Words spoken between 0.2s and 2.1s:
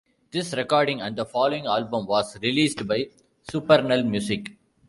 This recording and the following album